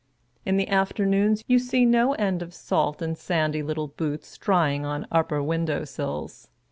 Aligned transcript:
In 0.47 0.57
the 0.57 0.67
afternoons, 0.67 1.43
you 1.45 1.59
see 1.59 1.85
no 1.85 2.13
end 2.13 2.41
of 2.41 2.55
salt 2.55 3.03
and 3.03 3.15
sandy 3.15 3.61
little 3.61 3.89
boots 3.89 4.35
drying 4.39 4.83
on 4.83 5.05
upper 5.11 5.43
window 5.43 5.85
sills. 5.85 6.47